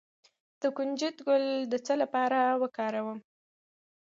د 0.61 0.63
کنجد 0.77 1.17
ګل 1.27 1.43
د 1.71 1.73
څه 1.85 1.93
لپاره 2.01 2.39
وکاروم؟ 2.61 3.19